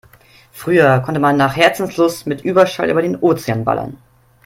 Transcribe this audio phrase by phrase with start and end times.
[0.51, 3.97] Früher konnte man nach Herzenslust mit Überschall über den Ozean ballern.